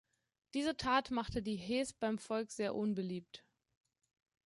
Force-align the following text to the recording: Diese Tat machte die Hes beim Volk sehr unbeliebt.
Diese 0.55 0.75
Tat 0.75 1.11
machte 1.11 1.43
die 1.43 1.57
Hes 1.57 1.93
beim 1.93 2.17
Volk 2.17 2.49
sehr 2.49 2.73
unbeliebt. 2.73 3.45